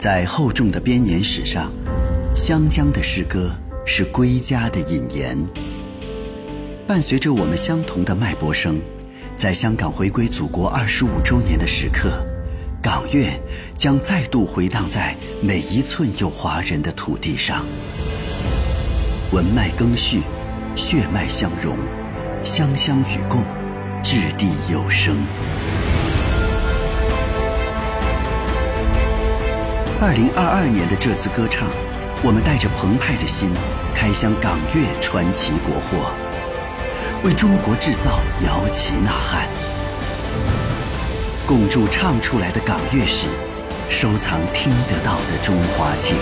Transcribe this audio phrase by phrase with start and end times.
[0.00, 1.70] 在厚重的编年史上，
[2.34, 3.50] 湘江的诗歌
[3.84, 5.36] 是归家的引言。
[6.86, 8.80] 伴随着我们相同的脉搏声，
[9.36, 12.24] 在香港回归祖国二十五周年的时刻，
[12.82, 13.30] 港乐
[13.76, 17.66] 将再度回荡在每一寸有华人的土地上。
[19.32, 20.22] 文脉更续，
[20.76, 21.76] 血脉相融，
[22.42, 23.44] 湘湘与共，
[24.02, 25.14] 掷地有声。
[30.02, 31.68] 二零二二年的这次歌唱，
[32.24, 33.50] 我们带着澎湃的心，
[33.94, 36.10] 开箱港乐传奇国货，
[37.22, 39.46] 为中国制造摇旗呐喊，
[41.46, 43.26] 共筑唱出来的港乐史，
[43.90, 46.16] 收藏听得到的中华情。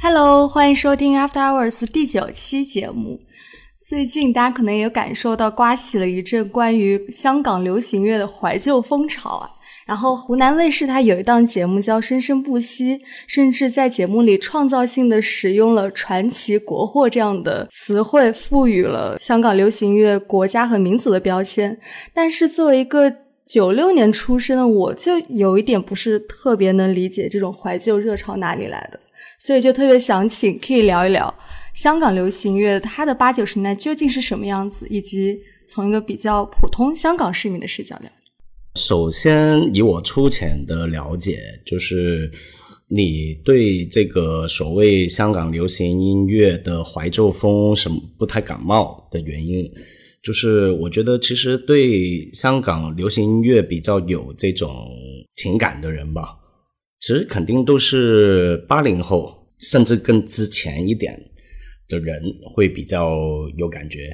[0.00, 3.20] Hello，欢迎收听 After Hours 第九期节目。
[3.84, 9.50] 最近大家可能也感受到，刮起了一阵关于香港流行乐的怀旧风潮啊。
[9.86, 21.78] 然后湖南卫视它有一档节目叫《生生不息》，甚至在节目里创造性的使用了“传奇国货”这样的词汇，赋予了香港流行乐国家和民族的标签。
[22.14, 23.12] 但是作为一个
[23.44, 29.00] 九六年出生的我，就有一点不是特别能理解这种怀旧热潮哪里来的，
[29.38, 31.34] 所以就特别想请可以聊一聊
[31.74, 38.08] 香港流行乐它的八九十年代究竟是什么样子，以及从一个比较普通香港市民的视角聊。
[38.74, 42.30] 首先，以我粗浅的了解，就是
[42.88, 49.70] 你对这个所谓香港流行音乐的怀旧风什么不太感冒的原因，
[50.22, 54.88] 就是我觉得其实对香港流行音乐比较有这种
[55.34, 56.34] 情感的人吧，
[57.00, 61.20] 其实肯定都是八零后，甚至更之前一点
[61.88, 62.22] 的人
[62.54, 63.18] 会比较
[63.58, 64.08] 有感觉。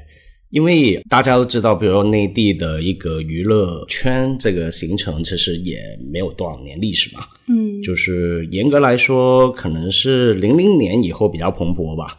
[0.51, 5.79] 因为大家都知道，比如说内地的一个娱乐圈这个形成，其实也
[6.11, 7.27] 没有多少年历史嘛。
[7.49, 12.19] 嗯，就是严格来说，可能是零零年以后比较蓬勃吧。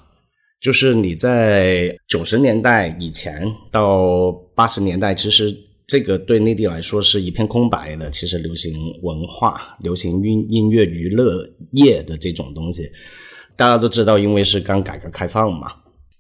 [0.62, 5.56] 就是你在九十年代以前到八十年代，其实
[5.88, 8.12] 这个对内地来说是一片空白的。
[8.12, 12.92] 其实流行文化、流行音音乐、娱乐业的这种东西，
[13.56, 15.72] 大家都知道，因为是刚改革开放嘛。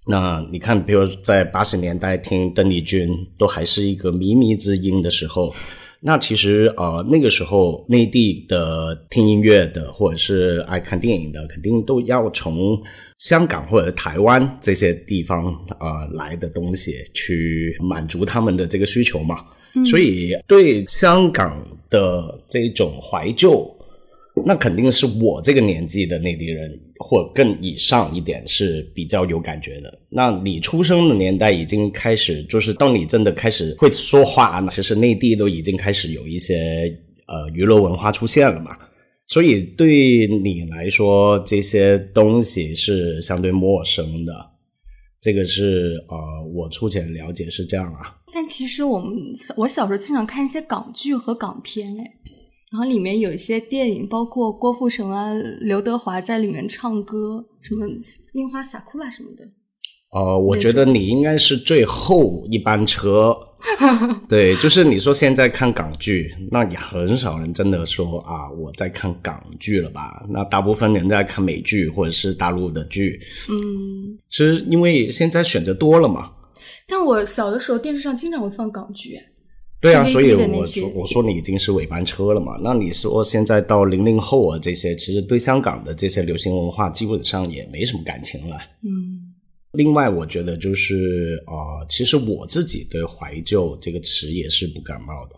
[0.10, 5.54] 那你看，比如在八十年代听邓丽君都还是一个靡靡之音的时候，
[6.02, 12.82] 那其实呃那个时候内地的听音乐的或者是爱看电影的，肯定都要从
[13.20, 19.46] 香港或者台湾这些地方啊来的东西去满足他们的这个需求嘛。
[19.86, 23.72] 所以对香港的这种怀旧。
[24.46, 30.00] 那肯定是我这个年纪的内地人，或更以上一点是比较有感觉的。
[30.10, 36.56] 那你出生的年代已经开始，就是当你真的开始会说话，其实内地都已经开始有一些
[37.28, 38.78] 呃娱乐文化出现了嘛。
[39.28, 44.34] 所以对你来说，这些东西是相对陌生的。
[45.22, 46.18] 这个是呃
[46.54, 48.18] 我粗浅了解是这样啊。
[48.34, 49.18] 但其实我们
[49.58, 52.19] 我小时候经常看一些港剧和港片，哎。
[52.72, 57.86] 然后里面有一些电影，包括郭富城啊、刘德华在里面唱歌，什么
[58.34, 59.44] 《樱花洒库拉》什么的。
[60.12, 63.36] 哦，我觉得你应该是最后一班车。
[64.30, 70.26] 对，就是你说现在看港剧，那你很少人真的说啊，我在看港剧了吧？
[70.30, 73.20] 那大部分人在看美剧或者是大陆的剧。
[73.50, 76.32] 嗯，其实因为现在选择多了嘛。
[76.88, 79.20] 但我小的时候电视上经常会放港剧。
[79.82, 82.60] 对啊，所以我说我说你已经是尾班车了嘛？
[82.62, 88.58] 那你说现在到零零后啊，这些其实对香港的这些流行文化基本上也没什么感情了。
[88.84, 89.24] 嗯，
[89.72, 95.36] 另外我觉得就是啊，其实我自己对怀旧这个词也是不感冒的。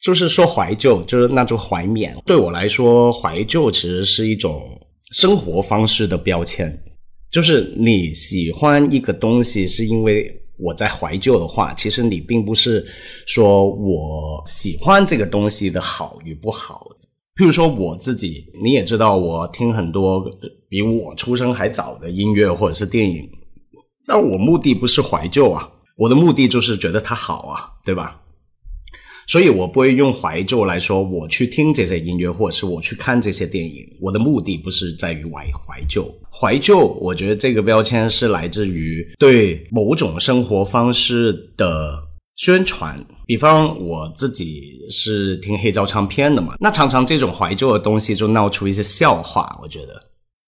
[0.00, 2.16] 就是说怀旧，就是那种怀缅。
[2.26, 4.76] 对我来说，怀旧其实是一种
[5.12, 6.76] 生活方式的标签。
[7.30, 10.40] 就是你喜欢一个东西，是因为。
[10.56, 12.86] 我在怀旧的话，其实你并不是
[13.26, 16.86] 说我喜欢这个东西的好与不好。
[17.36, 20.24] 譬如说我自己，你也知道，我听很多
[20.68, 23.28] 比我出生还早的音乐或者是电影，
[24.06, 28.20] 但我目的不是怀旧啊，我的目的就是觉得它好啊，对吧？
[29.26, 33.82] 所以我不会用怀旧来说我去听这些音乐，或者是我去看这些电影。
[34.00, 36.04] 我的目的不是在于怀怀旧。
[36.44, 41.98] 怀旧，我觉得这个标签是来自于对某种生活方式的
[42.36, 43.02] 宣传。
[43.24, 49.58] 比方我自己是听黑胶唱片的嘛，那常常这种怀旧的东西就闹出一些笑话。
[49.62, 49.94] 我觉得，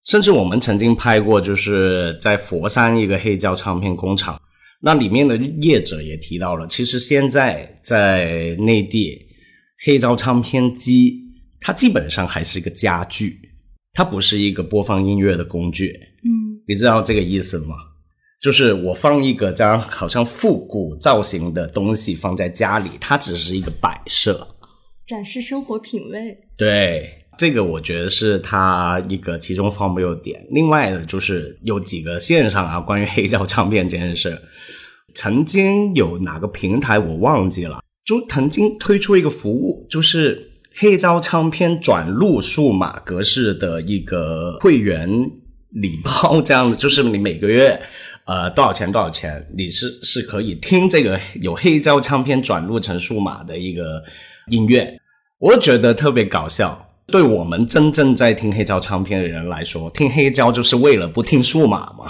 [0.05, 4.39] 甚至我们曾经拍过，就是在佛山一个黑胶唱片工厂，
[4.79, 9.17] 那里面的业者也提到了，其实现在在内地
[9.83, 11.23] 黑胶唱片机
[11.59, 13.35] 它基本上还是一个家具，
[13.97, 15.99] 它不是一个播放音乐的工具。
[16.23, 17.75] 嗯，你知道这个意思吗？
[18.39, 24.47] 就是我放一个这样好像复古造型的东西放在家里，它只是一个摆设。
[25.07, 26.37] 展示生活品味。
[26.55, 30.45] 对，这个我觉得是它一个其中方面有点。
[30.51, 34.39] 另外的就是有几个线上啊，关于黑胶唱片这件事，
[35.15, 40.46] 曾经有哪个平台我忘记了，就曾经推出一个服务，就是
[40.79, 45.09] 黑胶唱片转录数码格式的一个会员
[45.71, 47.79] 礼包，这样的，就是你每个月。
[48.25, 48.91] 呃，多少钱？
[48.91, 49.47] 多少钱？
[49.57, 54.03] 你是是可以听这个有黑胶唱片转录成数码的一个
[54.51, 54.99] 音乐，
[55.39, 56.85] 我觉得特别搞笑。
[57.07, 62.05] 对我们真正在听黑胶唱片的人来说，听黑胶就是为了不听数码嘛。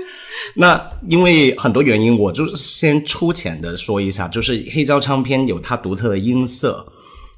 [0.56, 6.86] 那因为很多原因，我就先粗浅的说一下，就是黑胶唱片有它独特的音色，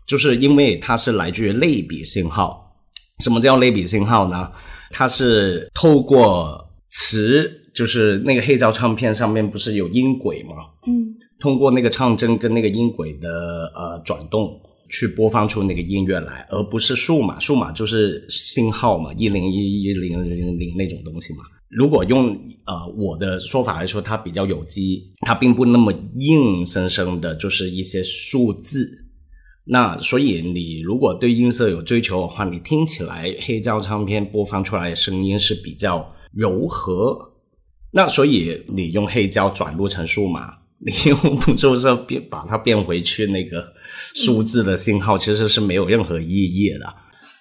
[0.07, 2.75] 就是因为它是来自于类比信号。
[3.23, 4.51] 什么叫类比信号呢？
[4.91, 7.57] 它是透过磁。
[7.73, 10.57] 就是那个黑胶唱片上面不是有音轨吗？
[10.89, 14.61] 嗯，通过那个唱针跟那个音轨的呃转动，
[14.91, 17.39] 去播放出那个音乐来，而不是数码。
[17.39, 21.45] 数码就是信号嘛，一零一一零零零那种东西嘛。
[21.69, 22.37] 如果用
[22.67, 29.07] 呃我的说法来说，它比较有机，它并不那么硬生生的，就是一些数字。
[29.67, 37.17] 那所以你如果对音色有追求的话，你听起来黑胶唱片播放出来的声音是比较柔和。
[37.93, 43.73] 那所以你用黑胶转录成数码， 你用不就是变把它变回去那个
[44.15, 46.95] 数字的信号，其实是没有任何意义的。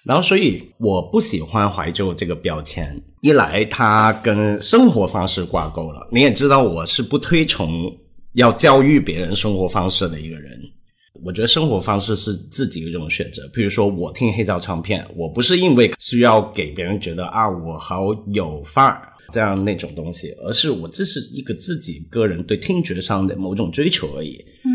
[0.04, 6.08] 然后所以我不喜欢怀旧这个标签，一来它跟生活方式挂钩了。
[6.10, 7.92] 你也知道我是不推崇
[8.34, 10.60] 要教育别人生活方式的一个人。
[11.24, 13.48] 我觉得生活方式是自己一种选择。
[13.52, 19.06] 比如说我听黑胶唱片，我不是因为需要给别人觉得啊我好有范儿。
[19.32, 24.44] 这样那种东西，而是我这是一个自己个人对听觉上的某种追求而已。
[24.64, 24.70] 嗯，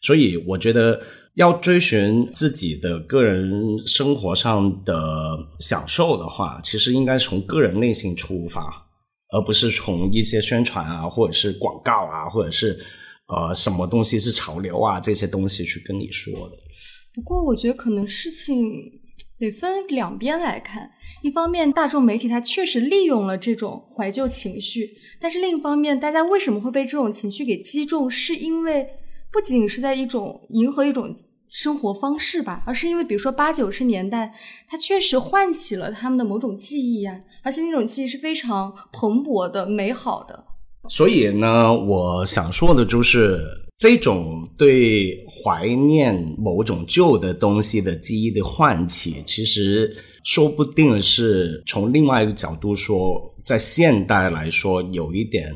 [0.00, 1.02] 所以我觉得
[1.34, 3.52] 要追寻自己的个人
[3.84, 8.62] 生活上的享受的话，其实应该从个人内心出发，
[9.32, 12.78] 而不是从一些宣传啊，或者是广告啊，或者是
[13.28, 16.56] 呃什么东西是潮流啊这些东西去跟你说的。
[17.12, 19.00] 不过我觉得可能事情。
[19.38, 20.90] 得分两边来看，
[21.20, 24.88] 一方面大众媒体它确实利用了这种怀旧情绪，
[25.20, 28.10] 但是另一方面，大家为什么会被这种情绪给击中？
[28.10, 28.88] 是因为
[29.30, 31.14] 不仅是在一种迎合一种
[31.46, 34.34] 生活方式吧，而是因为比如说八九十年代，
[34.66, 40.46] 它确实唤起了他们的某种记忆呀，而且那种记忆是非常蓬勃的、美好的。
[40.88, 43.40] 所以呢，我想说的就是。
[43.78, 49.94] 这种对怀念某种旧的东西的记忆的唤起，其实
[50.24, 55.52] 说不定是从另外一个角度说，在现代来说有一点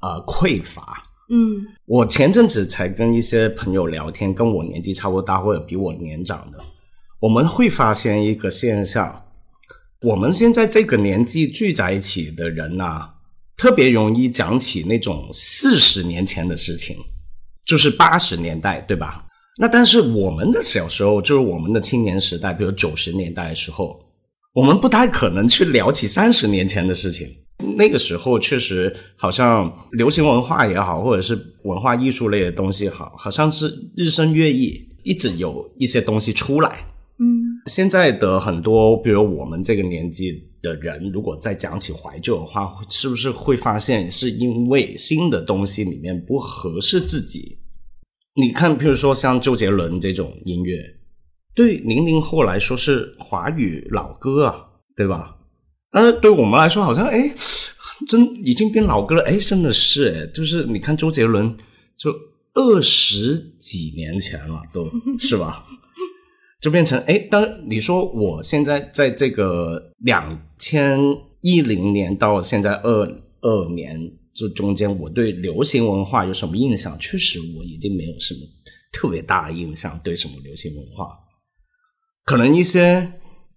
[0.00, 1.04] 呃匮乏。
[1.30, 6.58] 嗯，我前阵子才跟一些朋友聊天，跟我年纪差不多大或者比我年长的，
[7.20, 9.22] 我们会发现一个现象：
[10.00, 13.08] 我们现在这个年纪聚在一起的人呐，
[13.62, 16.96] 特别容易讲起那种四十年前的事情。
[17.64, 19.24] 就是八十年代，对吧？
[19.56, 24.00] 那但是我们的小时候，就是我们的青年时代，比如九十年代的时候，
[24.52, 27.24] 我们不太可能去聊起三十年前的事情。
[27.76, 36.84] 那个时候确实好像流行文化也好，或者是文化艺术类的东西好，好像是日新月异，一直有一些东西出来。
[37.20, 40.48] 嗯，现在的很多，比如我们这个年纪。
[40.62, 47.58] 的人，如果再讲起怀旧的话，是不是会发现是因为新的东西里面不合适自己？
[48.34, 50.82] 你看，比如说像周杰伦这种音乐，
[51.54, 54.56] 对零零后来说是华语老歌啊，
[54.96, 55.36] 对吧？
[55.90, 57.30] 但是对我们来说，好像哎，
[58.06, 59.22] 真已经变老歌了。
[59.24, 61.54] 哎，真的是哎，就是你看周杰伦，
[61.98, 62.10] 就
[62.54, 64.88] 二十几年前了，都
[65.18, 65.66] 是吧？
[66.62, 70.96] 就变成哎，当你说我现在在这个两千
[71.40, 73.04] 一零年到现在二
[73.40, 73.98] 二年
[74.32, 76.96] 这中间，我对流行文化有什么印象？
[77.00, 78.40] 确实我已经没有什么
[78.92, 81.08] 特别大的印象，对什么流行文化，
[82.24, 83.10] 可能一些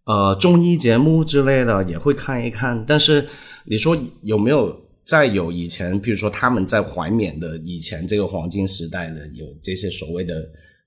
[0.07, 2.83] 呃综艺节目之类的也会看一看。
[2.88, 3.27] 但是
[3.65, 10.33] 你说有没有再有以前，比如说他们在怀缅的以前这个黄金时代的有这些所谓的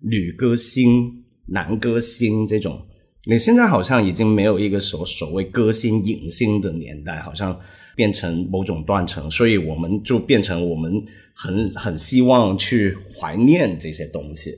[0.02, 1.24] 女歌星？
[1.50, 2.80] 男歌星这种，
[3.26, 7.58] 你现在好像已经没有一个所所谓歌星影星的年代，好像
[7.96, 10.92] 变成某种断层，所以我们就变成我们
[11.34, 14.52] 很很希望去怀念这些东西。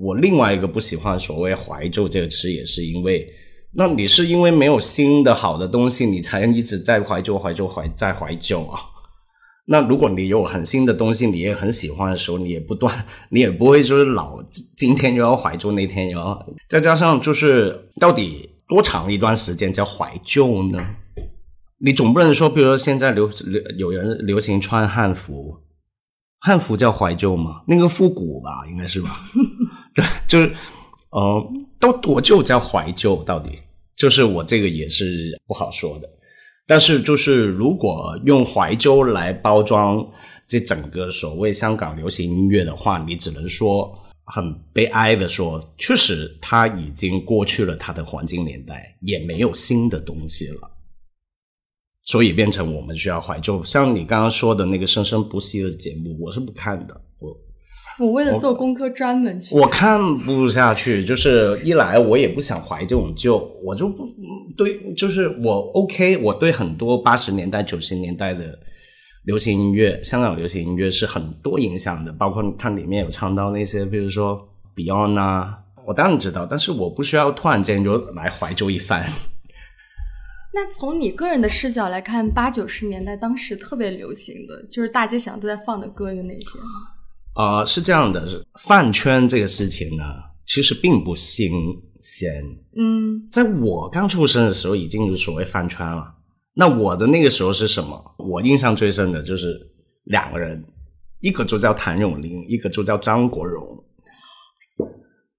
[0.00, 3.26] 我另外一个不喜欢所谓怀旧这个词，也是因为，
[3.72, 8.80] 那你是因为没有新的好的东西，你才一直在怀旧、怀旧、怀在怀旧啊。
[9.66, 14.42] 那如果你有很新的东西，你也很喜欢的时候，你也不断，你也不会就是老
[14.76, 20.96] 今天又要怀旧，那天又要，再加上就是到底多长一段时间叫怀旧呢？
[21.78, 23.28] 你总不能说，比如说现在流
[23.76, 25.58] 流有人流行穿汉服。
[26.38, 27.62] 汉服叫怀旧吗？
[27.66, 29.20] 那个复古吧，应该是吧？
[29.92, 30.52] 对，就是，
[31.10, 33.16] 呃，都多久叫怀旧？
[33.24, 33.58] 到底
[33.96, 36.08] 就是我这个也是不好说的。
[36.66, 40.04] 但是就是如果用怀旧来包装
[40.48, 50.70] 这整个所谓香港流行音乐的话，你只能说很悲哀的说，确实它已经过去了它的黄金年代，也没有新的东西了。
[52.02, 57.00] 所以变成我们需要怀旧，像你刚刚说的那个生生不息的节目，我是不看的。
[57.98, 61.04] 我 我为了做功课专门去，我看不下去。
[61.04, 64.06] 就是一来我也不想怀这种旧，我就不
[64.56, 68.58] 对，就是我 OK，我对很多八十年代、九十年代的
[69.24, 79.04] 流行音乐，香港流行音乐是很多影响的，包括它里面有唱到那些，比如说 Beyond 啊，我当然知道，但是我不需要突然间就来怀旧一番。
[80.54, 86.58] 那从你个人的视角来看，八九十年代当时特别流行的就是大街小巷都在放的歌有哪些？
[87.36, 88.26] 呃，是这样的，
[88.60, 90.04] 饭圈这个事情呢，
[90.46, 91.50] 其实并不新
[92.00, 92.32] 鲜。
[92.76, 96.14] 嗯，在我刚出生的时候，已经有所谓饭圈了。
[96.54, 98.02] 那我的那个时候是什么？
[98.18, 99.60] 我印象最深的就是
[100.04, 100.64] 两个人，
[101.20, 103.84] 一个就叫谭咏麟，一个就叫张国荣。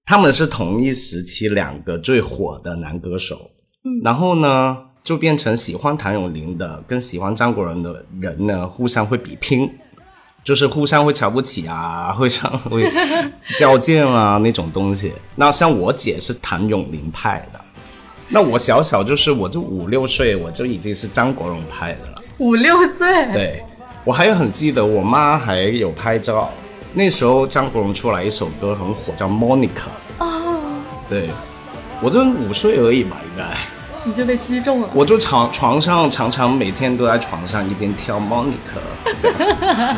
[0.04, 3.50] 他们是同一时期两个最火的男歌手。
[3.84, 4.84] 嗯，然后呢？
[5.04, 9.70] 就变成喜欢谭咏麟的跟喜欢张国荣的人呢，互相会比拼，
[10.48, 12.90] 就是互相会瞧不起啊， 互相会
[13.58, 15.12] 较劲啊那种东西。
[15.34, 17.60] 那像我姐是谭咏麟派的，
[18.30, 22.22] 那我小小就是我就五六岁，我就已经是张国荣派的了。
[22.38, 23.62] 五六岁，对。
[24.04, 26.50] 我还很记得，我妈还有拍照，
[26.94, 29.68] 那时候张国荣出来一首歌很火，叫《Monica》
[30.24, 31.28] 哦，对。
[32.00, 33.44] 我就五岁而已吧，应该。
[34.04, 38.80] 你就被击中了，我就床床上常常每天都在床上一边跳 Monica，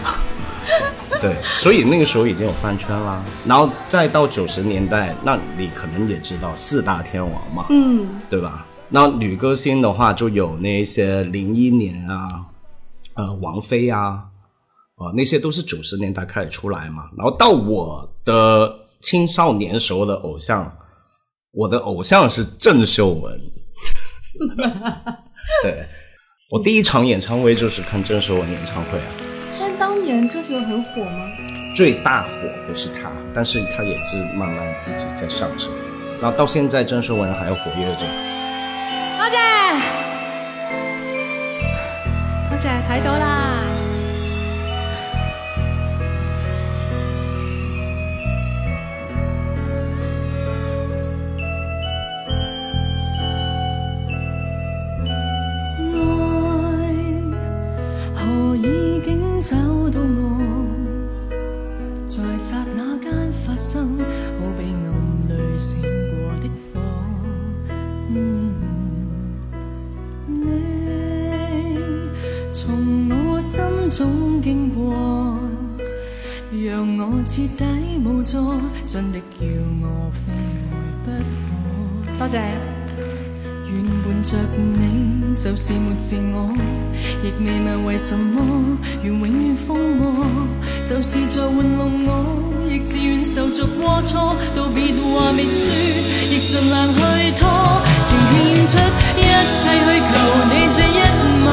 [1.21, 3.23] 对，所以那个时候已经有饭圈啦。
[3.47, 8.67] 然后再到九十年代，那你可能也知道四大天王嘛，嗯，对吧？
[8.89, 12.47] 那女歌星的话，就有那些零一年啊，
[13.15, 14.25] 呃，王菲啊，
[14.97, 17.11] 啊，那些都是九十年代开始出来嘛。
[17.17, 20.77] 然后到我的青少年时候的偶像，
[21.53, 23.41] 我的偶像是郑秀文。
[25.63, 25.87] 对，
[26.51, 29.30] 我第一场演唱会就是看郑秀文演唱会啊。
[30.29, 31.31] 郑秀文很火吗？
[31.77, 32.29] 最大火
[32.67, 35.71] 不是他，但是他也是慢慢一直在上升。
[36.21, 38.01] 然后到现在，郑秀文还要活跃着。
[39.17, 39.37] 多谢，
[42.49, 43.70] 多谢睇到啦。
[59.41, 60.67] 找到我，
[62.07, 64.85] 在刹那间发生，好比暗
[65.29, 66.79] 里闪过的火。
[70.27, 70.45] 你
[72.53, 75.39] 从我心中经过，
[76.53, 77.65] 让我彻底
[78.05, 79.47] 无助，真的叫
[79.81, 80.31] 我非
[80.71, 81.11] 爱不
[82.19, 82.19] 可。
[82.19, 82.80] 多谢。
[83.73, 84.37] 原伴着
[84.79, 86.53] 你，就是没自我，
[87.23, 90.27] 亦未问为什么，愿永远疯魔，
[90.85, 92.11] 就是在玩弄我，
[92.69, 95.73] 亦自愿受着过错，道别话未说，
[96.31, 97.01] 亦尽量去
[97.39, 97.49] 拖，
[98.03, 98.77] 情献出
[99.17, 100.13] 一切去求
[100.51, 100.99] 你这一
[101.47, 101.49] 晚。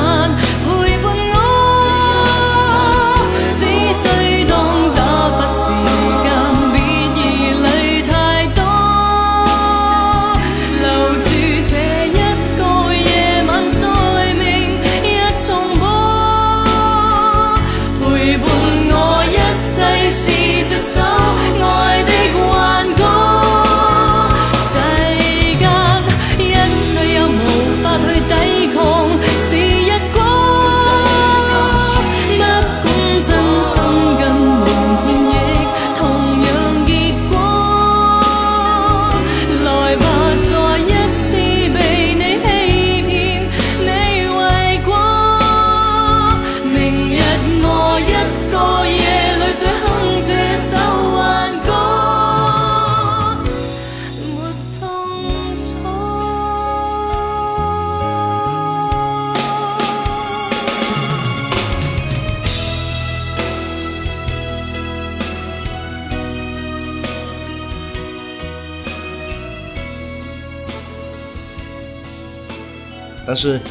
[73.37, 73.61] 是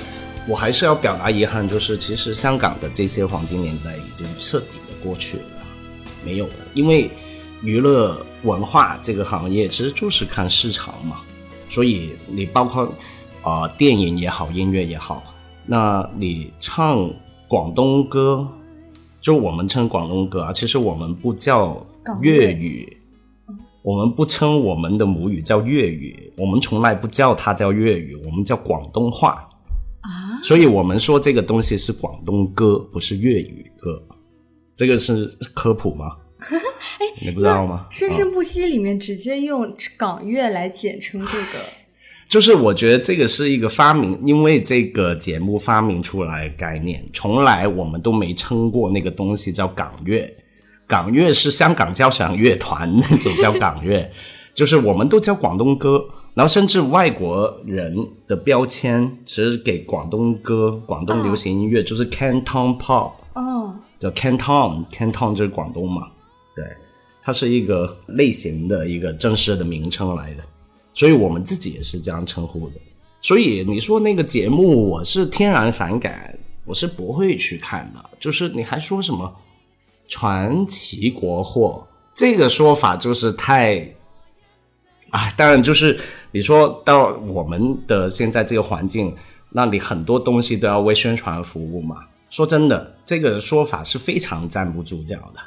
[0.49, 5.45] 我还是要表达遗憾，就是其实香港的这些黄金年代已经彻底的过去了，
[6.25, 6.53] 没有了。
[6.75, 7.11] 因为
[7.63, 11.17] 娱乐文化这个行业其实就是看市场嘛，
[11.69, 12.95] 所以你包括
[13.43, 15.23] 啊、电影也好，音乐也好，
[15.65, 17.11] 那你唱
[17.49, 18.47] 广东歌，
[19.21, 21.85] 就我们称广东歌啊，其实我们不叫
[22.21, 22.97] 粤语，
[23.83, 29.49] 我们不称我们的母语叫粤语，我们从来不叫它叫粤语，我们叫广东话。
[30.47, 34.01] 所以我们说这个东西是广东歌，不是粤语歌，
[34.77, 36.19] 这个是科普吗？
[36.49, 37.89] 哎你不知道吗？
[37.99, 41.65] 《生啊生不息》里面直接用港乐来简称这个，
[42.29, 50.33] 就是我觉得这个是一个发明，因为这个节目发明出来概念，从来我们都没称过那个东西叫港乐。
[50.87, 54.09] 港乐是香港交响乐团那种叫港乐，
[54.55, 57.97] 就是我们都叫广东歌，然后甚至外国人
[58.29, 66.11] 的标签其实给广东歌、广东流行音乐就是 Canton Pop，哦，叫 Canton，Canton 就是广东嘛，
[66.55, 66.63] 对，
[67.23, 70.45] 它是一个类型的一个正式的名称来的，
[70.93, 72.75] 所以我们自己也是这样称呼的。
[73.23, 78.11] 所以你说那个节目，我是天然反感，我是不会去看的。
[78.21, 79.35] 就是你还说什么
[80.07, 83.91] 传奇国货，这个说法就是太。
[85.11, 85.99] 啊，当然就是
[86.33, 89.15] 你说到我们的现在这个环境，
[89.51, 92.05] 那你很多东西都要为宣传服务嘛。
[92.29, 95.41] 说真的，这个说法是非常站不住脚的。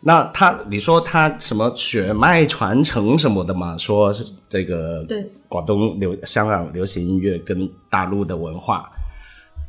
[0.00, 3.78] 那他，你说他什么血脉传承什么的嘛？
[3.78, 4.12] 说
[4.48, 8.90] 这个对广东流香港流行音乐跟大陆的文化，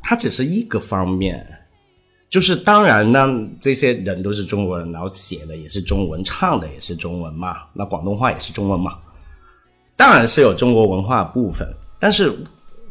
[0.02, 1.48] 它只是一个方面。
[2.30, 3.28] 就是当然呢，
[3.62, 8.98] 这些人都是中国人，然后写的也是中文，唱的也是中文嘛，那广东话也是中文嘛，
[9.96, 11.68] 当然是有中国文化部分。
[11.98, 12.34] 但是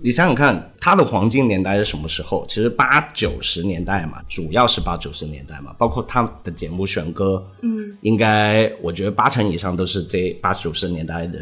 [0.00, 2.46] 你想想看，它的黄金年代是什么时候？
[2.48, 11.38] 其实八九十年代嘛，主要是八九十年代嘛，包括他的节目选歌，嗯，应该我觉得八成以上都是这八九十年代的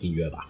[0.00, 0.47] 音乐吧。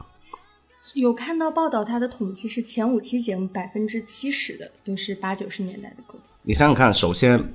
[0.95, 6.19] 有看到报道，它的统计是前五期节目百分之七十的都是八九十年代的歌。
[6.43, 7.53] 你想想看，首先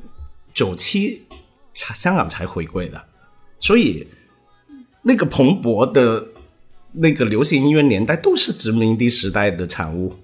[0.53, 1.23] 九七
[1.73, 3.03] 才香港才回归的，
[3.59, 4.07] 所以
[5.01, 6.27] 那个蓬勃的
[6.91, 10.15] 那个流行音乐年代都是殖民地时代的产物。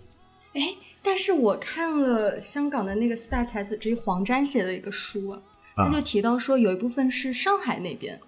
[0.54, 5.42] 哎，但是我看了香港的那个四大才子之一黄沾写的一个书啊，
[5.76, 8.20] 他就提到说有一部分是上海那边，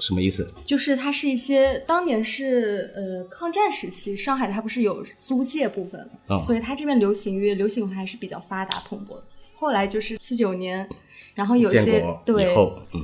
[0.00, 0.50] 什么意思？
[0.64, 6.08] 就是它是一些当年是呃抗战时期，上海它不是有租界部分
[6.42, 9.24] 所以它这边流行乐、流行文化还是比较发达蓬勃的。
[9.54, 10.88] 后来就是四九年，
[11.34, 12.54] 然后有些对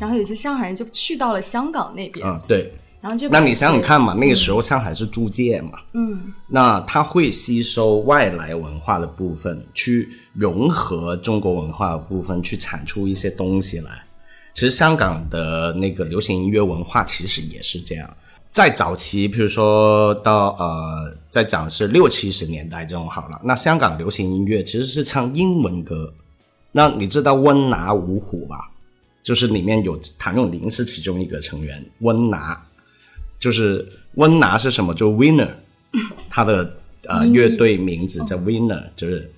[0.00, 2.72] 然后有些上海人就去到了香港那边，嗯、对。
[3.00, 14.06] 然后就那你想想看嘛，那个时候上海是租界嘛，嗯，那它会吸收外来文化的部分，去融合中国文化的部分，去产出一些东西来。
[14.54, 18.16] 其实香港的那个流行音乐文化其实也是这样。
[18.50, 26.14] 在早期，比如说到呃，在讲是六七十年代这种好了，那香港流行音乐其实是唱英文歌。
[26.70, 28.70] 那你知道温拿五虎吧？
[29.24, 32.64] 就是里面有谭咏麟是其中一个成员，温拿。
[33.40, 34.94] 就是温拿是什么？
[34.94, 35.50] 就 Winner，
[36.30, 39.28] 他的呃乐队名字叫 Winner，就是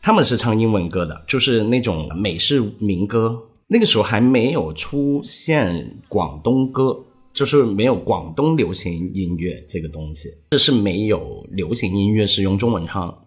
[0.00, 3.36] 他们是唱英文歌的，就是那种美式民歌。
[3.66, 6.96] 那个时候还没有出现广东歌，
[7.32, 13.22] 就是没有广东流行音乐这个东西，这是没有流行音乐是用中文唱。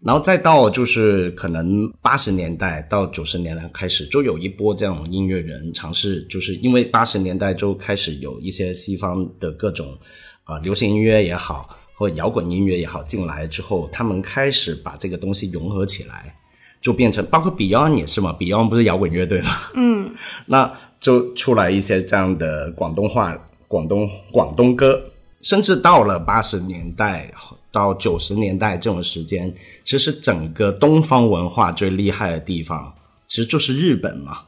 [0.00, 9.98] 然后再到就是可能八十年代到九十年代开始，就有一波这种音乐人尝试，就是因为八十年代就开始有一些西方的各种
[10.44, 16.37] 啊、流行音乐也好，或摇滚音乐也好进来之后，他们开始把这个东西融合起来，
[16.80, 20.10] 就变成包括 Beyond 也是嘛，Beyond 不是摇滚乐队嘛，嗯，
[20.46, 23.36] 那就出来一些这样的广东话、
[23.66, 25.00] 广东广东歌，
[25.42, 27.30] 甚至到了八十年代
[27.70, 29.52] 到九十年代这种时间，
[29.84, 32.92] 其实整个东方文化最厉害的地方，
[33.26, 34.42] 其实就是日本嘛。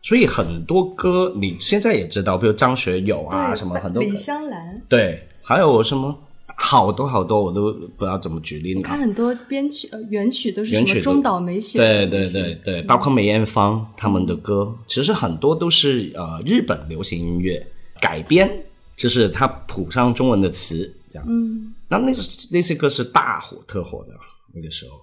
[0.00, 6.16] 所以很多歌你现在也知道，比如张学友啊，什么很多李香兰，对，还有什么
[6.60, 8.82] 好多好多，我都不知道怎么举例呢。
[8.82, 17.64] 看很多编曲呃原曲都是什么中岛美雪对对对对，包括梅艳芳他们的歌，其实很多都是呃日本流行音乐
[18.00, 18.50] 改编，
[18.96, 21.24] 就是他谱上中文的词这样。
[21.28, 22.12] 嗯，那那
[22.50, 24.10] 那些歌是大火特火的
[24.52, 24.98] 那个时候，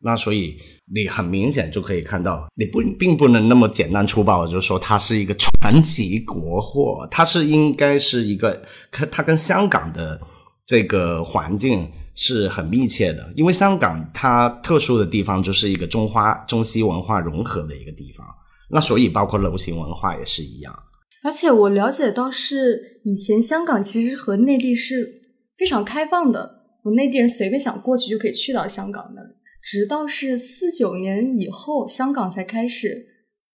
[0.00, 0.56] 那所以
[0.92, 10.20] 你很明显就可以看到，你不并不能那么简单粗暴的就说它是一个传奇国货，它是应该是一个，它它跟香港的
[10.68, 18.26] 这个环境是很密切的，因为香港它特殊的地方就是一个中华中西文化融合的一个地方，
[18.70, 20.78] 那所以包括流行文化也是一样。
[21.24, 25.14] 而且我了解到是以前香港其实和内地是
[25.56, 29.22] 非常开放的，我内地人随便想过去就可以去到香港的。
[29.62, 33.06] 直到是四九年以后，香港才开始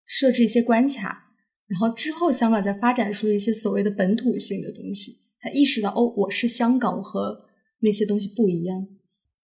[0.06, 1.32] 设置一些关卡，
[1.68, 7.36] 然后之后香港才发展出一些所谓的本土性的东西，才意识到哦，我是香港，我和
[7.80, 8.86] 那些东西不一样。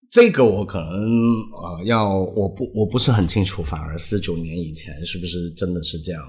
[0.09, 6.21] 这个我可能呃要我不我不是很清楚，反而四九年以前是不是真的是这样？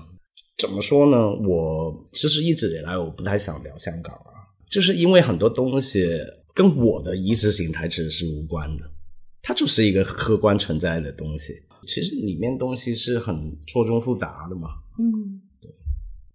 [0.59, 1.31] 怎么说呢？
[1.49, 6.19] 我其实一直以来我不太想聊香港啊，就是因为很多东西
[6.53, 8.91] 跟我的意识形态其实是无关的，
[9.41, 11.53] 它就是一个客观存在的东西。
[11.87, 14.69] 其实里面东西是很错综复杂的嘛。
[14.99, 15.41] 嗯，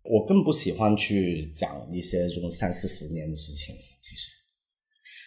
[0.10, 3.76] 我更不喜欢去讲一些这种三四十年的事情。
[4.02, 4.28] 其实，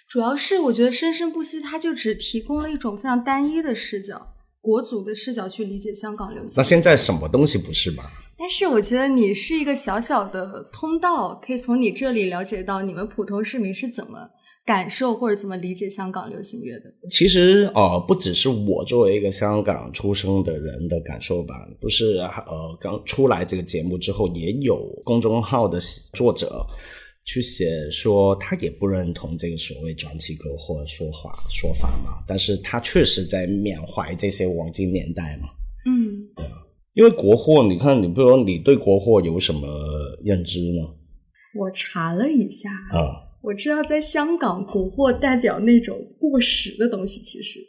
[0.08, 6.54] 主要是我觉得生生不息，它就只提供了一种非常单一的视角，国足的视角去理解香港流行。
[6.56, 8.10] 那现在什么东西不是吧？
[8.36, 14.30] 但是我觉得你是一个小小的通道，可以从你这里了解到你们普通市民是怎么
[14.68, 16.92] 感受或者怎么理解香港流行乐的。
[17.10, 24.76] 其实呃，不只是我作为一个香港出生的人的感受吧，不是呃，刚出来这个节目之后，也有
[25.06, 25.80] 公众号的
[26.12, 26.66] 作者
[27.24, 35.48] 去写说，他也不认同这个所谓转起歌或说法说法嘛，但是他确实在缅怀这些黄金年代嘛。
[35.86, 36.28] 嗯，
[36.92, 39.66] 因为国货，你看，你不如说你对国货有什么
[40.22, 40.82] 认知呢？
[41.58, 47.60] 我查了一下，啊、我知道在香港，国货代表那种过时的东西，其实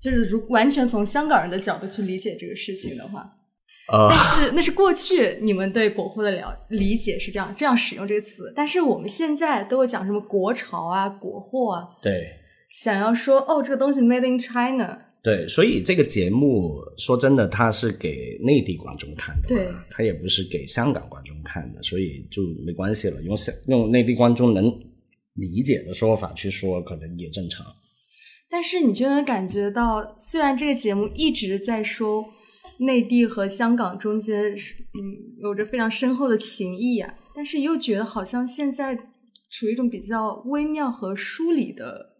[0.00, 3.34] 就是如完全从香港人的角度去理解这个事情的话，
[3.92, 12.22] 呃但是那是过去你们对国货的了理解是这样这样使用这个词，但是我们现在都会讲什么国潮啊、国货啊，对。
[12.68, 24.70] 想要说哦这个东西 made in China，对，所以这个节目说真的，它是给内地观众看的嘛，对它也不是给香港观众看的，所以就没关系了，用香用内地观众能
[25.36, 27.64] 理解的说法去说，可能也正常。
[28.48, 32.24] 但是你就能感觉到，虽然这个节目一直在说
[32.78, 38.94] 内地和香港中间是嗯有着非常深厚的情谊啊，但是又觉得好像现在
[39.50, 42.14] 处于一种比较微妙和疏离的。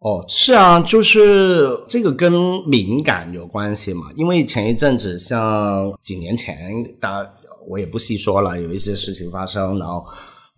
[0.00, 2.32] 哦，是啊，就是这个跟
[2.66, 4.10] 敏感有关系嘛。
[4.16, 7.30] 因为前一阵子，像几年前，大家
[7.68, 10.02] 我也不细说了，有一些事情发生，然后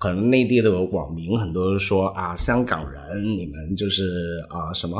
[0.02, 4.02] 可能内地的网民很多都说啊，香港人你们就是
[4.48, 4.98] 啊什么，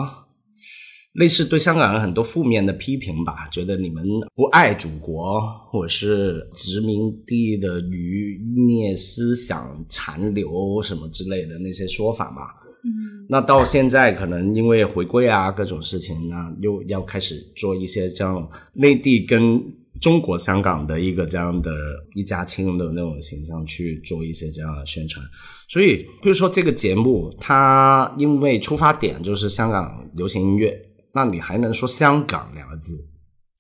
[1.15, 5.41] 类似对香港人很多负面的批评吧，觉得你们不爱祖国，
[5.73, 12.43] 或者是殖民地的余孽思想残留什么之类的那些说法嘛。
[12.85, 19.61] 嗯，那到现在可能因为回归啊各种事情呢，又要开始做一些这样内地跟
[20.03, 21.73] 中国香港的一个这样的
[22.15, 25.25] 一家亲的那种形象去做一些这样的宣传。
[25.69, 30.77] 所以，比如说这个节目，它因为出发点就是香港流行音乐，
[31.15, 32.93] 那你还能说香港两个字，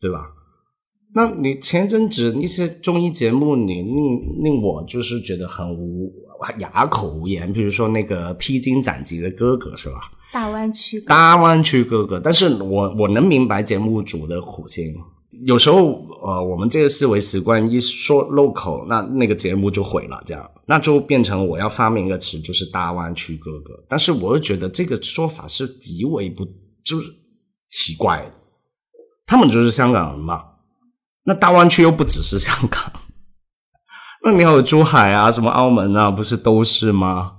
[0.00, 0.26] 对吧？
[1.14, 6.12] 那你前阵子一些综艺节目，你令令我就是觉得很无
[6.58, 10.00] 哑口无言，比如说那个披荆斩棘的哥哥，是吧？
[10.32, 14.94] 大湾区大湾区哥哥，但是我我能明白节目组的苦心。
[15.44, 23.74] 有时候，呃，我们这个思维习惯一说漏口，那那个节目就毁了，这样，那就变成我要发明一个词，就是大湾区哥哥。
[23.88, 26.44] 但是我又觉得这个说法是极为不
[26.84, 27.10] 就是
[27.70, 28.32] 奇怪的，
[29.26, 30.44] 他们就是香港人嘛，
[31.24, 32.92] 那大湾区又不只是香港，
[34.24, 37.38] 那你还有珠海啊，什么澳门啊，不是都是吗？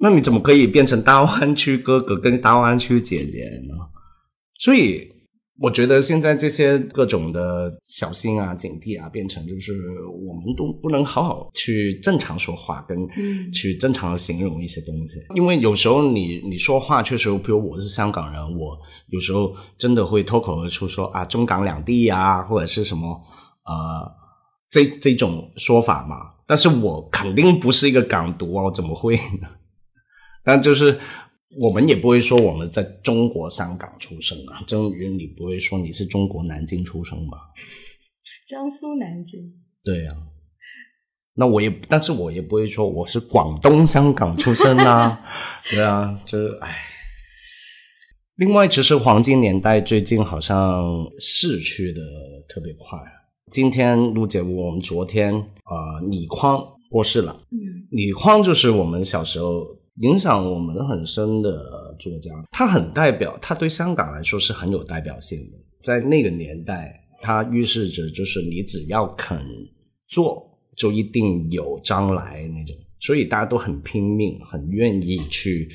[0.00, 3.38] 那你怎么可以变成大湾区哥哥跟大湾区姐姐
[3.68, 3.74] 呢？
[4.58, 5.08] 所以
[5.62, 9.74] 我觉得现在这些各种的小心啊、警惕啊，变成就是
[10.06, 15.18] 我们都不能好好去正常说话，跟嗯去正常形容一些东西。
[15.34, 23.20] 因为有时候你你说话确实，比如我是香港人，我有时候真的会脱口而出说啊中港两地啊，或者是什么
[23.66, 24.10] 呃
[24.70, 26.16] 这这种说法嘛。
[26.46, 29.46] 但是我肯定不是一个港独啊，我怎么会呢？
[30.42, 30.98] 但就是
[31.58, 37.38] 我们也不会说我们在中国香港出生啊，正如你不会说你是中国南京出生吧？
[38.46, 39.40] 江苏南京，
[39.82, 40.16] 对呀、
[41.34, 45.20] 那我也，但是我也不会说我是广东香港出生啊，
[45.70, 46.76] 对啊，这唉。
[48.36, 52.00] 另外，其实黄金年代最近好像逝去的
[52.48, 52.98] 特别快。
[53.50, 57.36] 今天录节目，我们昨天啊、呃李匡过世了。
[57.50, 57.58] 嗯
[57.90, 59.66] 李匡就是我们小时候
[60.00, 65.58] 影响我们很深的作家，他很代表，他对香港来说是很有代表性的。
[65.82, 69.38] 在那个年代，他预示着就是你只要肯
[70.08, 72.74] 做，就一定有将来那种。
[72.98, 75.68] 所以大家都很拼命，很愿意去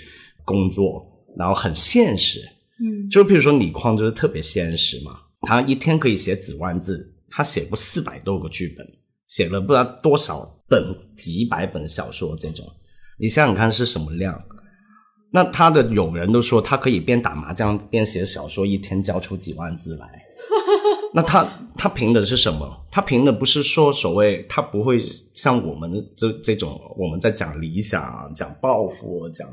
[0.43, 1.05] 工作，
[1.37, 2.39] 然后很现实。
[2.79, 8.87] 嗯，就比如说李匡就是特别现实嘛，他一天可以写几万字，他写过四百多个剧本，
[9.27, 12.65] 写了不知道多少本几百本小说这种。
[13.17, 14.43] 你想想看是什么量？
[15.31, 20.07] 那他的友人都说他可以边打麻将边写小说，一天交出几万字来。
[21.13, 22.85] 那他他凭的是什么？
[22.91, 29.47] 他凭的不是说所谓他不会像我们这这种我们在讲理想、讲抱负、讲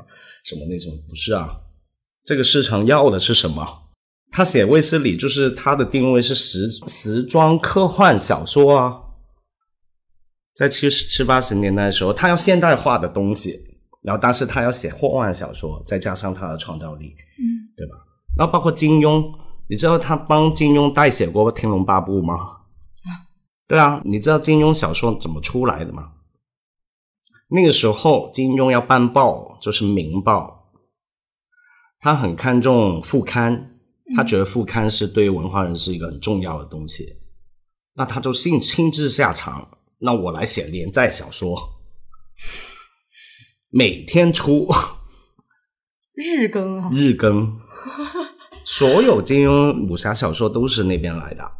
[0.45, 1.49] 什么那种，不是啊。
[2.25, 3.65] 这个市场要的是什么？
[4.31, 9.02] 他写卫斯理就是他的定位是时时装科幻小说啊。
[10.53, 13.59] 在七十七八十年代的时候，他要现代化的东西，
[14.01, 17.95] 然后但是他要写科幻小说，再加上他的创造力，嗯，对吧？
[18.37, 19.33] 然后包括金庸，
[19.67, 22.35] 你知道他帮金庸代写过《天龙八部》吗？
[23.67, 26.11] 对啊，你知道金庸小说怎么出来的吗？
[27.49, 30.71] 那个时候金庸要办报，就是《明报》，
[31.99, 33.79] 他很看重副刊，
[34.15, 37.07] 他觉得副刊是对文化人是一个很重要的东西，
[37.95, 39.67] 那他就亲亲自下场，
[40.03, 41.57] 那我来写连载小说，
[43.69, 44.69] 每天出
[46.13, 47.57] 日更啊，日更，
[48.65, 51.51] 所有金庸武侠小说都是那边来的，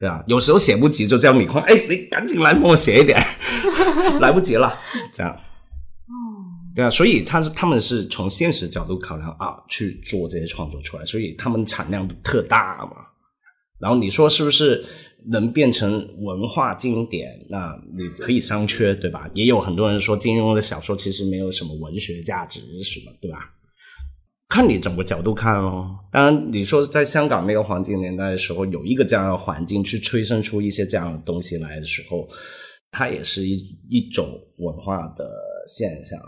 [0.00, 3.16] 对啊，有时候写不急就叫你快，哎，你赶紧来帮我写一点，
[4.20, 4.76] 来不及了，
[5.12, 5.40] 这样。
[6.74, 12.96] 对啊，所以他是他们是从现实角度考量啊，去做这些创作出来，所以他们产量特大嘛。
[13.78, 14.84] 然后你说是不是
[15.26, 17.46] 能变成文化经典？
[17.48, 19.30] 那你可以商榷，对吧？
[19.34, 23.50] 也有很多人说金庸的小说其实没有什么文学价值，什么对吧？
[24.48, 25.96] 看你怎么角度看哦。
[26.12, 32.28] 当然，你说在香港那个黄金年代的时候，有一个这样的环境去催生出一些这样的东西来的时候，
[32.90, 34.26] 它也是一一种
[34.58, 35.28] 文化的
[35.66, 36.20] 现象。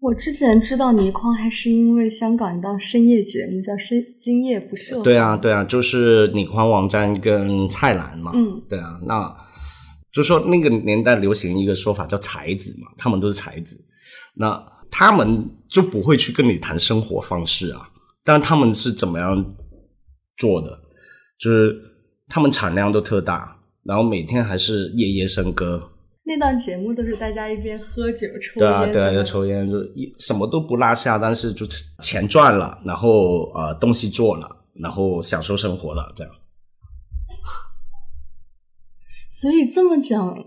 [0.00, 5.02] 我之前知道倪匡还是因为香港一档深夜节目叫《深今夜不设防》。
[5.04, 8.32] 对啊，对啊，就是倪匡、王詹跟蔡澜嘛。
[8.34, 9.36] 嗯，对啊，那
[10.10, 13.76] 就说那个年代流行一个说法叫才子嘛，他们都是才子，
[14.36, 14.58] 那
[14.90, 17.90] 他们就不会去跟你谈生活方式啊，
[18.24, 19.54] 但他们是怎么样
[20.38, 20.80] 做的？
[21.38, 21.78] 就是
[22.26, 25.89] 他们产量都特大，然后每天还是夜夜笙歌。
[26.30, 31.66] 那档节目都是大家一边喝酒抽对啊，烟，对啊，在那就抽烟，就一什么都不落下，但是就
[32.00, 36.32] 钱赚了，然后呃东西做了，然后享受生活了，这样。
[39.28, 40.38] 所以这么讲，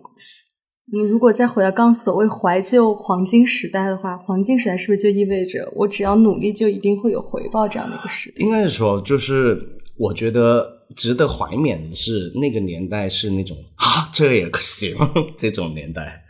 [0.94, 8.36] 你如果再回到刚刚所谓怀旧黄金时代的话，黄金时代是不是就意味着我只要努力就一定会有回报这样的一个时代？
[8.38, 14.96] 应该是说，就是我觉得值得怀缅的是，那个年代是那种 啊，这也可行
[15.38, 16.24] 这种年代。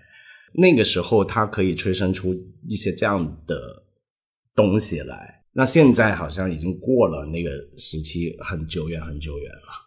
[0.54, 2.36] 那个时候，它可以催生出
[2.68, 3.84] 一些这样的
[4.56, 5.44] 东西来。
[5.54, 9.84] 那现在好像已经过了那个时期，很久远，很久远了。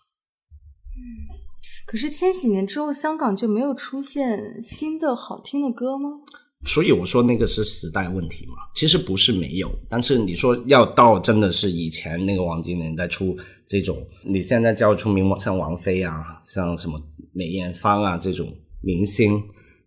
[1.87, 6.21] 可是千禧年之后，香港就没有出现新的好听的歌吗？
[6.67, 17.01] 所以我说那个是时代问题嘛，其实不是没有，但是你说要到真的是以前那个黄金年代出这种，你现在叫出名像王菲啊，像什么
[17.33, 18.53] 梅艳芳啊这种
[18.83, 19.43] 明星，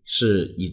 [0.06, 0.72] 是以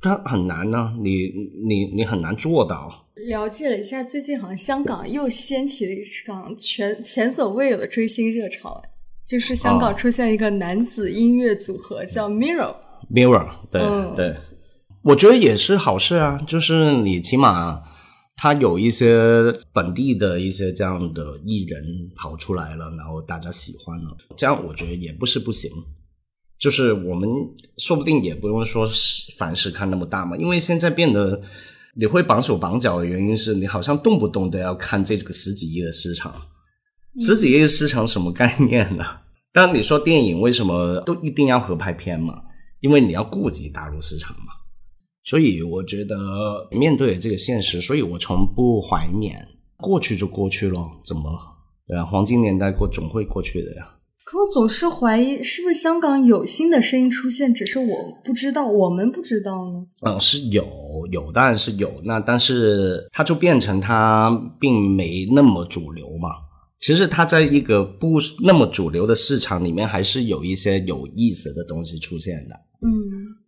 [0.00, 1.28] 它很难呢、你
[1.66, 3.06] 你你很难做到。
[3.26, 8.80] 了解了一下，最近好像香港又掀起了一场全前所未有的追星热潮，
[9.26, 12.76] 就是香港哦出现一个男子音乐组合叫 Mirror。
[13.12, 14.36] Mirror，对、嗯对，
[15.02, 17.82] 我觉得也是好事啊，就是你起码
[18.36, 25.70] 他有一些本地的一些这样的艺人跑出来了，然后大家喜欢了，这样我觉得也不是不行。
[26.58, 27.28] 就是我们
[27.76, 28.88] 说不定也不用说
[29.36, 31.40] 凡事看那么大嘛，因为现在变得
[31.96, 36.34] 你会绑手绑脚的原因是你好像动不动都要看这个十几亿的市场，
[37.20, 39.04] 十几亿的市场什么概念呢？
[39.52, 42.42] 当然你说电影为什么都一定要合拍片嘛？
[42.80, 44.57] 因为你要顾及大陆市场嘛。
[45.28, 46.16] 所以我觉得
[46.70, 51.30] 面对这个现实，所以我从不怀念，过去就过去了，怎么
[51.86, 52.02] 对啊？
[52.02, 53.90] 黄金年代过总会过去的呀。
[54.24, 59.84] 可我总是怀疑，是不是香港有新的声音出现，只是我不知道，我们不知道呢？
[60.06, 60.66] 嗯，是有
[61.12, 61.92] 有，当然是有。
[62.04, 66.30] 那但是它就变成它并没那么主流嘛。
[66.80, 72.54] 其实它在一个不那么主流的市场里面，还是有一些有意思的东西出现的。
[72.80, 72.90] 嗯，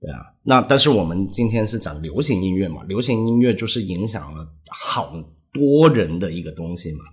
[0.01, 5.15] 对啊，那但是我们今天是讲流行音乐嘛，流行音乐就是影响了好
[5.53, 7.05] 多人的一个东西嘛。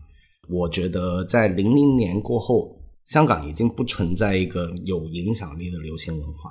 [0.49, 6.49] 我觉得在零零年过后，香港已经不存在一个有影响力的流行文化。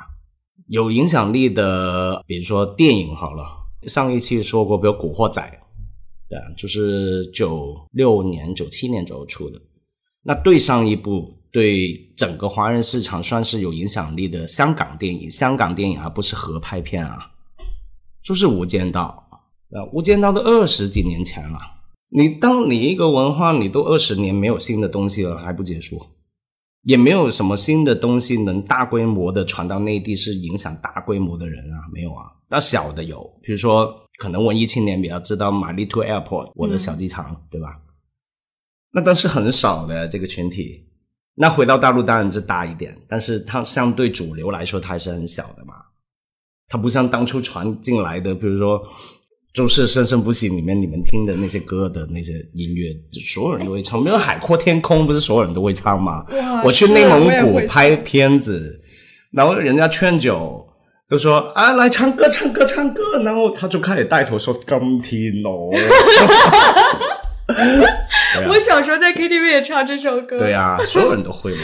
[0.68, 3.44] 有影响力的，比如说电影好了，
[3.88, 5.42] 上一期说过，比如《古惑仔》，
[6.28, 9.60] 对啊，就是九六年、九七年左右出的。
[10.22, 17.30] 那对上一部对整个华人市场算是有影响力的香港电影，香港电影而不是合拍片啊，
[18.22, 19.28] 就是《无间道》
[19.78, 21.58] 啊，《无间道》都二十几年前了。
[22.08, 26.04] 你当你一个文化，你都二十年没有新的东西了，还不结束？
[26.82, 32.26] 也没有什么新的东西能大规模的传到内地，是影响大规模的人啊，没有啊。
[32.48, 37.76] 那小的有，比如说可能文艺青年比较知道《玛丽 to Airport》我的小机场，对吧？
[38.92, 40.86] 那但是很少的这个群体。
[41.34, 45.74] 那回到大陆当然是大一点，但是它相对主流来说，它还是很小的嘛。
[46.68, 48.82] 它不像当初传进来的，比如说。
[49.54, 54.02] 周氏《生生不息》里面你们听的那些歌的那些音乐，所有人都会唱。
[54.02, 56.26] 没有《海阔天空》，不是所有人都会唱吗？
[56.62, 58.78] 我去内蒙古拍片子，
[59.30, 60.65] 然后人家劝酒，
[61.08, 63.22] 就说啊，来唱歌，唱歌，唱歌。
[63.22, 65.70] 然后他就开始带头说《钢铁哦。
[68.48, 70.38] 我小时候在 KTV 也唱这首歌。
[70.38, 71.62] 对呀，所有人都会嘛。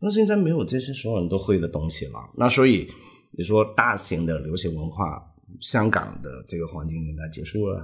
[0.00, 2.30] 那现在没有这些所有人都会的东西了。
[2.36, 2.90] 那所以
[3.32, 5.24] 你说大型的流行文化。
[5.62, 7.80] 香港的这个黄金年代结束了，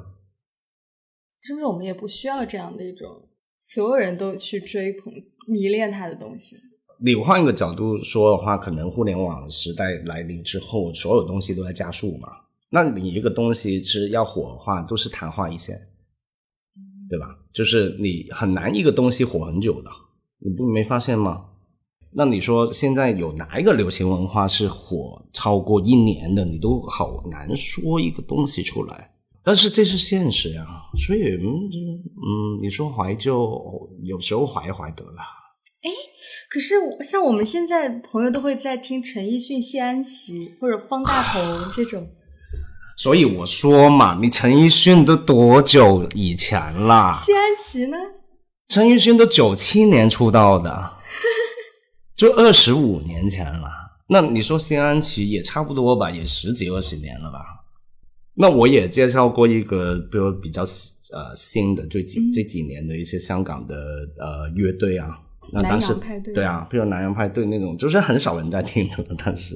[1.40, 3.26] 是不是我们也不需要这样的一种
[3.58, 5.10] 所有人都去追捧、
[5.48, 6.56] 迷恋他的东西？
[6.98, 12.28] 你换一个角度说的话，可能互联网时代来临之后，所有东西都在加速嘛。
[12.70, 15.76] 那你一个东西是要火的话，都是昙花一现，
[17.08, 17.36] 对吧？
[17.52, 19.90] 就是你很难一个东西火很久的，
[20.38, 21.46] 你不没发现吗？
[22.16, 26.44] 那你说现在有哪一个流行文化是火超过一年的？
[26.44, 29.10] 你都好难说一个东西出来。
[29.42, 30.64] 但是这是现实呀，
[31.06, 35.20] 所以嗯，嗯，你说怀旧，有时候怀一怀得了。
[36.54, 41.42] 哎，可是像我们现在朋友都会在听陈奕迅、谢安琪或者方大同
[41.74, 42.08] 这种。
[42.96, 47.12] 所以我说嘛，你陈奕迅都多久以前了？
[47.14, 47.96] 谢安琪呢？
[48.68, 50.92] 陈奕迅都九七年出道的。
[52.16, 53.68] 就二十五年前了，
[54.08, 57.44] 那你说谢安琪也差不多吧，也十几二十年了吧？
[58.36, 63.74] 那我也介绍过一个，比如比较呃新的，最近这几年的一些香港的
[64.18, 65.18] 呃乐队啊，
[65.52, 65.94] 那当时
[66.34, 69.54] 对啊，比如南洋派对那种，就是很少人在听的， 但是，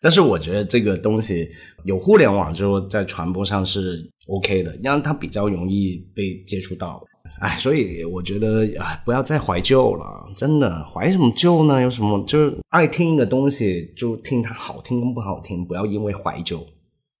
[0.00, 1.48] 但是我觉得这个东西
[1.84, 7.02] 有互联网之后，在传播上是 OK 的，因为它比较容易被接触到。
[7.40, 10.04] 哎，所以我觉得哎，不要再怀旧了，
[10.36, 11.82] 真的怀什么旧呢？
[11.82, 16.58] 有什么就是爱听一个东西，就听它好听跟不好听，不要因为怀旧。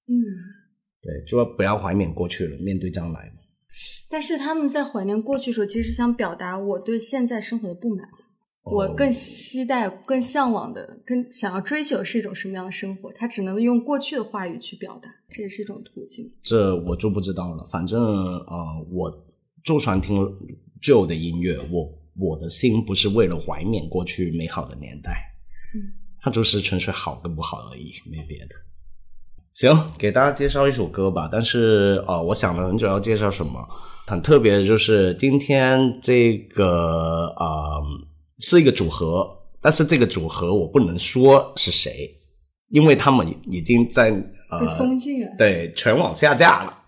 [0.08, 0.14] 嗯，
[1.02, 3.30] 对，就不要怀缅过去了，面对将来。
[4.08, 8.08] 但是他们在怀念过去的时候，其实想表达我对现在生活的不满，
[8.64, 13.12] 我更期待、更向往的、更想要追求的是一种什么样的生活？
[13.12, 16.30] 他只能用过去的话语去表达，这也是一种途径。
[16.42, 19.22] 这我就不知道了，反正呃，我。
[19.64, 20.16] 就算听
[20.80, 25.34] 旧的音乐，我我的心不是为了怀缅过去美好的年代，
[25.74, 25.90] 嗯，
[26.20, 28.54] 它就是纯粹好跟不好而已，没别的。
[29.56, 31.26] 行，给大家介绍一首歌吧。
[31.32, 33.58] 但是啊，我想了很久要介绍什么，
[34.06, 37.80] 很特别的就是今天这个啊
[38.40, 39.26] 是一个组合，
[39.62, 42.06] 但是这个组合我不能说是谁，
[42.68, 44.10] 因为他们已经在
[44.50, 46.78] 呃封禁了，对，全网下架了。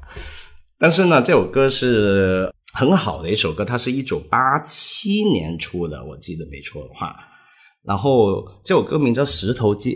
[0.79, 2.53] 但是呢，这首歌是。
[2.75, 7.17] 很好的一首歌，它是一九八七年出的，我记得没错的话。
[7.83, 9.95] 然后这首歌名叫《石头记》，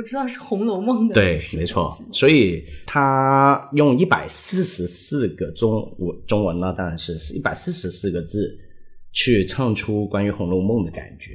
[0.00, 1.14] 我知道是《红楼梦》的。
[1.14, 1.92] 对，没错。
[2.10, 8.58] 所以他用一百四十四个中文中文呢，当然是一百四十四个字
[9.12, 11.34] 去唱出关于《红楼梦》的感觉。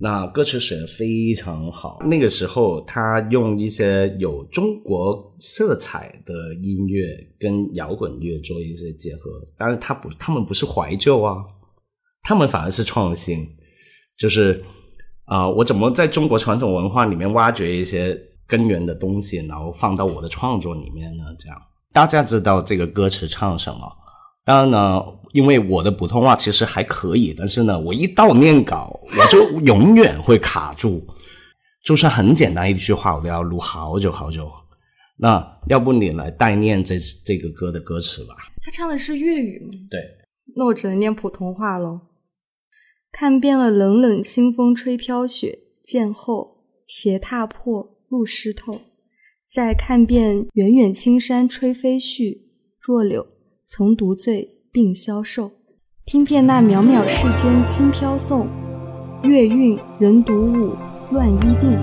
[0.00, 7.08] 那歌词写的非常好，那个时候他用一些有中国色彩的音乐
[7.40, 11.34] 跟摇滚乐做一些结合，但是他不，他们不是怀旧啊，
[12.22, 13.44] 他们反而是创新，
[14.16, 14.62] 就是
[15.28, 21.24] 啊，我怎么在中国传统文化里面挖掘一些根源的东西，然后放到我的创作里面呢？
[21.38, 21.62] 这样
[21.92, 23.80] 大家知道这个歌词唱什么？
[24.44, 31.06] 当然呢，因为我的普通话其实还可以，但是呢，我一到念稿，我就永远会卡住。
[31.84, 34.50] 就算很简单一句话，我都要录好久好久。
[35.18, 38.34] 那要不你来代念这这个歌的歌词吧？
[38.62, 39.70] 他唱的是粤语吗？
[39.90, 40.00] 对。
[40.56, 42.00] 那我只能念普通话喽。
[43.12, 48.80] 看遍了冷冷清风吹飘雪，渐后鞋踏破路湿透，
[49.50, 52.42] 再看遍远远青山吹飞絮，
[52.80, 53.26] 弱柳。
[53.70, 55.50] 曾独醉并消瘦。
[56.06, 58.46] 听遍那渺渺世间轻飘送，
[59.24, 60.74] 月韵人独舞
[61.10, 61.76] 乱衣鬓。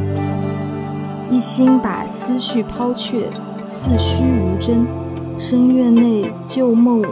[1.32, 3.30] 一心把思绪抛却，
[3.68, 4.84] 似虚如真。
[5.38, 7.04] 深院内旧梦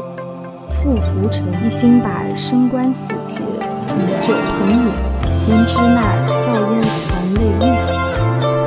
[0.69, 3.41] 复浮沉，一心把生官死结
[4.21, 4.73] 酒同饮。
[5.45, 7.61] 明知那笑靥藏泪韵。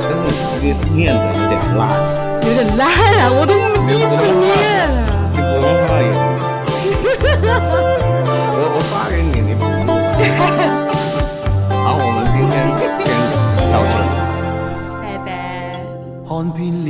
[0.03, 1.17] 但是你这个念的。
[1.33, 1.81] 有点烂，
[2.43, 2.81] 有点烂
[3.19, 3.23] 啊！
[3.31, 3.51] 我都
[3.87, 4.45] 第一次念
[4.87, 4.95] 了。
[5.33, 6.07] 你普通话也。
[8.53, 9.89] 我我发给你，你不用。
[11.83, 13.09] 好，我们今天先
[13.71, 14.05] 到这里。
[15.01, 15.27] 拜拜。
[16.27, 16.87] 看遍了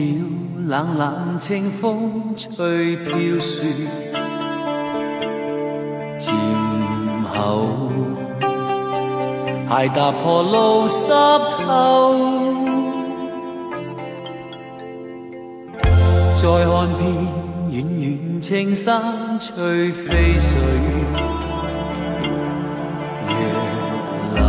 [0.68, 3.56] 冷冷清风吹飘雪，
[9.70, 12.16] 鞋踏破路湿透，
[16.42, 17.04] 再看遍
[17.70, 20.58] 远远青山翠飞水。
[23.28, 23.34] 月
[24.36, 24.42] 流，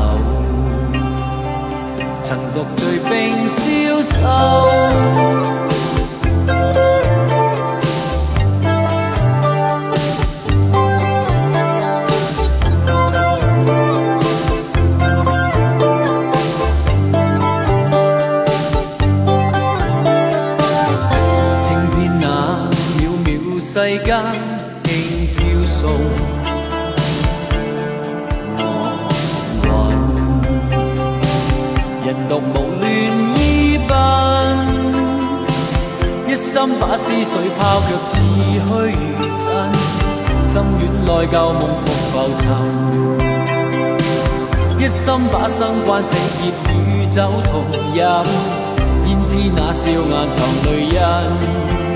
[2.23, 3.61] 曾独醉并消
[4.01, 4.14] 瘦。
[23.79, 24.11] 世间
[24.83, 24.93] 竟
[25.37, 25.89] 飘送
[28.57, 28.61] 恶
[29.62, 29.66] 运，
[32.05, 32.87] 人独无恋
[33.37, 33.95] 衣笨，
[36.26, 36.51] 一心
[36.81, 38.11] 把思绪抛却似
[38.66, 38.66] 虚
[39.47, 39.49] 阵，
[40.49, 42.43] 心远内旧梦复浮沉，
[44.81, 45.57] 一心把心
[45.87, 46.45] 关死叶
[46.91, 47.16] 与酒
[47.53, 47.53] 同
[47.95, 48.03] 饮，
[49.07, 51.88] 焉知那笑颜藏泪印。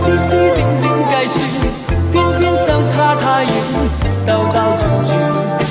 [0.00, 1.38] 丝丝点点计算，
[2.12, 3.52] 偏偏相差太远，
[4.24, 5.67] 兜兜转转，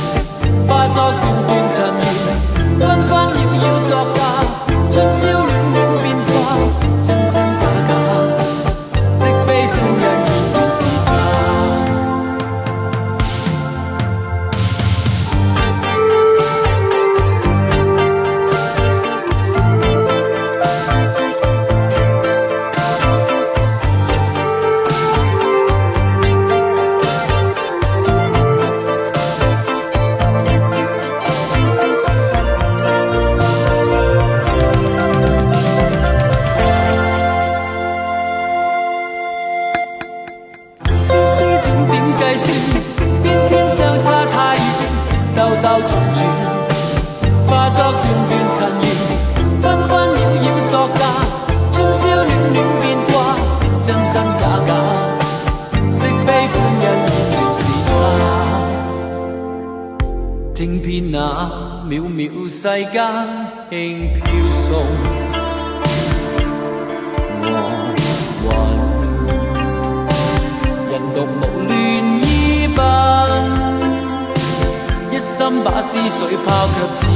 [75.17, 76.47] 一心把思緒拋
[76.77, 77.07] 卻似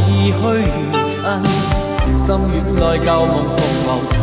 [0.41, 0.41] 虛
[1.08, 1.22] 真，
[2.18, 4.18] 心軟內舊夢復浮沉，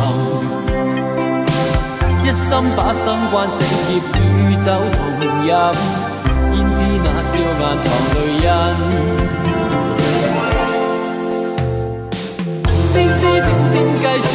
[2.26, 4.66] 一心把生關死劫與酒
[4.96, 4.98] 同
[5.46, 5.72] 飲，
[6.54, 8.46] 焉知那笑顏藏淚印。
[12.82, 14.28] 絲絲點點計算，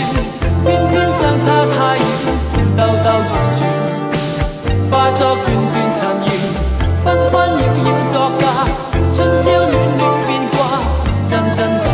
[0.63, 2.01] 偏偏相差太遠，
[2.77, 3.29] 兜兜轉
[3.59, 3.59] 轉。
[4.89, 6.31] 化作段段塵緣，
[7.03, 7.85] 紛紛擾擾
[9.13, 11.92] 春宵暖暖变幻